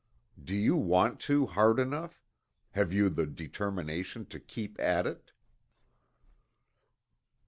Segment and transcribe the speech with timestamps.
[0.43, 2.23] Do you want to hard enough
[2.71, 5.31] have you the determination to keep at it?